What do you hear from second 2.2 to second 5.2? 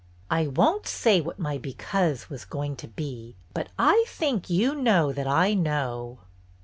was going to be, but I think you know